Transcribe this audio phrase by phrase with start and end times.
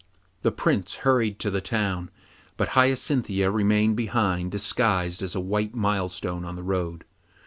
[0.41, 2.09] The Prince hurried to the town,
[2.57, 7.05] but Hyacinthia remained behind disguised as a white milestone on the road.